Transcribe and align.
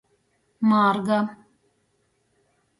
Mārga. 0.71 1.19